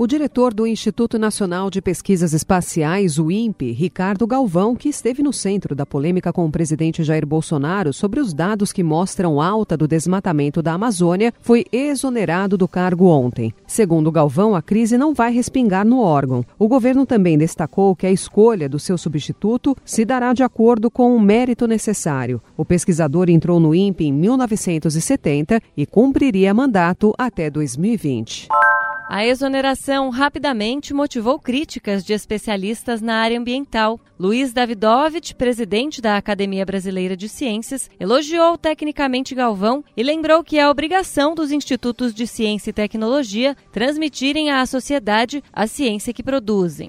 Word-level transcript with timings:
O 0.00 0.06
diretor 0.06 0.54
do 0.54 0.66
Instituto 0.66 1.18
Nacional 1.18 1.68
de 1.68 1.82
Pesquisas 1.82 2.32
Espaciais, 2.32 3.18
o 3.18 3.30
INPE, 3.30 3.70
Ricardo 3.72 4.26
Galvão, 4.26 4.74
que 4.74 4.88
esteve 4.88 5.22
no 5.22 5.30
centro 5.30 5.74
da 5.74 5.84
polêmica 5.84 6.32
com 6.32 6.46
o 6.46 6.50
presidente 6.50 7.04
Jair 7.04 7.26
Bolsonaro 7.26 7.92
sobre 7.92 8.18
os 8.18 8.32
dados 8.32 8.72
que 8.72 8.82
mostram 8.82 9.42
alta 9.42 9.76
do 9.76 9.86
desmatamento 9.86 10.62
da 10.62 10.72
Amazônia, 10.72 11.34
foi 11.42 11.66
exonerado 11.70 12.56
do 12.56 12.66
cargo 12.66 13.08
ontem. 13.08 13.52
Segundo 13.66 14.10
Galvão, 14.10 14.54
a 14.54 14.62
crise 14.62 14.96
não 14.96 15.12
vai 15.12 15.34
respingar 15.34 15.86
no 15.86 16.00
órgão. 16.00 16.42
O 16.58 16.66
governo 16.66 17.04
também 17.04 17.36
destacou 17.36 17.94
que 17.94 18.06
a 18.06 18.10
escolha 18.10 18.70
do 18.70 18.78
seu 18.78 18.96
substituto 18.96 19.76
se 19.84 20.06
dará 20.06 20.32
de 20.32 20.42
acordo 20.42 20.90
com 20.90 21.14
o 21.14 21.20
mérito 21.20 21.66
necessário. 21.66 22.40
O 22.56 22.64
pesquisador 22.64 23.28
entrou 23.28 23.60
no 23.60 23.74
INPE 23.74 24.06
em 24.06 24.14
1970 24.14 25.60
e 25.76 25.84
cumpriria 25.84 26.54
mandato 26.54 27.12
até 27.18 27.50
2020. 27.50 28.48
A 29.12 29.26
exoneração 29.26 30.08
rapidamente 30.08 30.94
motivou 30.94 31.36
críticas 31.36 32.04
de 32.04 32.12
especialistas 32.12 33.02
na 33.02 33.16
área 33.16 33.40
ambiental. 33.40 33.98
Luiz 34.16 34.52
Davidovich, 34.52 35.34
presidente 35.34 36.00
da 36.00 36.16
Academia 36.16 36.64
Brasileira 36.64 37.16
de 37.16 37.28
Ciências, 37.28 37.90
elogiou 37.98 38.56
tecnicamente 38.56 39.34
Galvão 39.34 39.82
e 39.96 40.04
lembrou 40.04 40.44
que 40.44 40.60
é 40.60 40.68
obrigação 40.68 41.34
dos 41.34 41.50
institutos 41.50 42.14
de 42.14 42.24
ciência 42.24 42.70
e 42.70 42.72
tecnologia 42.72 43.56
transmitirem 43.72 44.52
à 44.52 44.64
sociedade 44.64 45.42
a 45.52 45.66
ciência 45.66 46.14
que 46.14 46.22
produzem. 46.22 46.88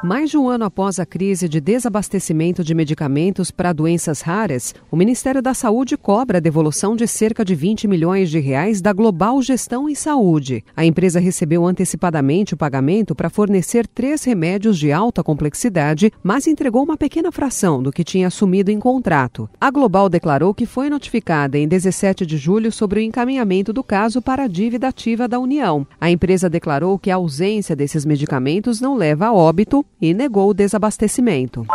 Mais 0.00 0.30
de 0.30 0.38
um 0.38 0.48
ano 0.48 0.64
após 0.64 1.00
a 1.00 1.06
crise 1.06 1.48
de 1.48 1.60
desabastecimento 1.60 2.62
de 2.62 2.72
medicamentos 2.72 3.50
para 3.50 3.72
doenças 3.72 4.20
raras, 4.20 4.72
o 4.92 4.96
Ministério 4.96 5.42
da 5.42 5.52
Saúde 5.54 5.96
cobra 5.96 6.38
a 6.38 6.40
devolução 6.40 6.94
de 6.94 7.04
cerca 7.08 7.44
de 7.44 7.52
20 7.56 7.88
milhões 7.88 8.30
de 8.30 8.38
reais 8.38 8.80
da 8.80 8.92
Global 8.92 9.42
Gestão 9.42 9.88
em 9.88 9.96
Saúde. 9.96 10.64
A 10.76 10.84
empresa 10.84 11.18
recebeu 11.18 11.66
antecipadamente 11.66 12.54
o 12.54 12.56
pagamento 12.56 13.12
para 13.12 13.28
fornecer 13.28 13.88
três 13.88 14.22
remédios 14.22 14.78
de 14.78 14.92
alta 14.92 15.24
complexidade, 15.24 16.12
mas 16.22 16.46
entregou 16.46 16.84
uma 16.84 16.96
pequena 16.96 17.32
fração 17.32 17.82
do 17.82 17.90
que 17.90 18.04
tinha 18.04 18.28
assumido 18.28 18.70
em 18.70 18.78
contrato. 18.78 19.50
A 19.60 19.68
Global 19.68 20.08
declarou 20.08 20.54
que 20.54 20.64
foi 20.64 20.88
notificada 20.88 21.58
em 21.58 21.66
17 21.66 22.24
de 22.24 22.36
julho 22.36 22.70
sobre 22.70 23.00
o 23.00 23.02
encaminhamento 23.02 23.72
do 23.72 23.82
caso 23.82 24.22
para 24.22 24.44
a 24.44 24.48
dívida 24.48 24.86
ativa 24.86 25.26
da 25.26 25.40
União. 25.40 25.84
A 26.00 26.08
empresa 26.08 26.48
declarou 26.48 27.00
que 27.00 27.10
a 27.10 27.16
ausência 27.16 27.74
desses 27.74 28.04
medicamentos 28.04 28.80
não 28.80 28.96
leva 28.96 29.26
a 29.26 29.32
óbito 29.32 29.84
e 30.00 30.14
negou 30.14 30.50
o 30.50 30.54
desabastecimento. 30.54 31.66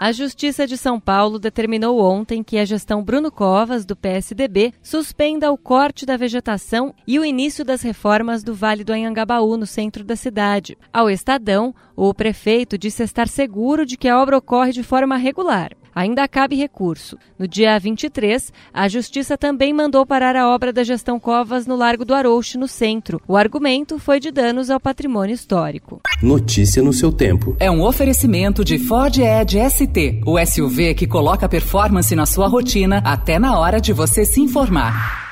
A 0.00 0.12
Justiça 0.12 0.66
de 0.66 0.76
São 0.76 1.00
Paulo 1.00 1.38
determinou 1.38 2.00
ontem 2.00 2.42
que 2.42 2.58
a 2.58 2.64
gestão 2.64 3.02
Bruno 3.02 3.30
Covas, 3.30 3.86
do 3.86 3.96
PSDB, 3.96 4.74
suspenda 4.82 5.50
o 5.50 5.56
corte 5.56 6.04
da 6.04 6.16
vegetação 6.16 6.94
e 7.06 7.18
o 7.18 7.24
início 7.24 7.64
das 7.64 7.80
reformas 7.80 8.42
do 8.42 8.54
Vale 8.54 8.84
do 8.84 8.92
Anhangabaú, 8.92 9.56
no 9.56 9.66
centro 9.66 10.04
da 10.04 10.16
cidade. 10.16 10.76
Ao 10.92 11.08
Estadão, 11.08 11.74
o 11.96 12.12
prefeito 12.12 12.76
disse 12.76 13.02
estar 13.02 13.28
seguro 13.28 13.86
de 13.86 13.96
que 13.96 14.08
a 14.08 14.20
obra 14.20 14.36
ocorre 14.36 14.72
de 14.72 14.82
forma 14.82 15.16
regular 15.16 15.70
ainda 15.94 16.26
cabe 16.26 16.56
recurso. 16.56 17.16
No 17.38 17.46
dia 17.46 17.78
23, 17.78 18.52
a 18.72 18.88
Justiça 18.88 19.38
também 19.38 19.72
mandou 19.72 20.04
parar 20.04 20.36
a 20.36 20.48
obra 20.48 20.72
da 20.72 20.82
gestão 20.82 21.20
Covas 21.20 21.66
no 21.66 21.76
Largo 21.76 22.04
do 22.04 22.14
Arouche, 22.14 22.58
no 22.58 22.68
centro. 22.68 23.20
O 23.26 23.36
argumento 23.36 23.98
foi 23.98 24.18
de 24.18 24.30
danos 24.30 24.70
ao 24.70 24.80
patrimônio 24.80 25.34
histórico. 25.34 26.00
Notícia 26.22 26.82
no 26.82 26.92
seu 26.92 27.12
tempo. 27.12 27.56
É 27.58 27.70
um 27.70 27.82
oferecimento 27.82 28.64
de 28.64 28.78
Ford 28.78 29.16
Edge 29.18 29.58
ST, 29.70 30.22
o 30.26 30.38
SUV 30.44 30.94
que 30.94 31.06
coloca 31.06 31.48
performance 31.48 32.14
na 32.14 32.26
sua 32.26 32.48
rotina 32.48 33.02
até 33.04 33.38
na 33.38 33.58
hora 33.58 33.80
de 33.80 33.92
você 33.92 34.24
se 34.24 34.40
informar. 34.40 35.23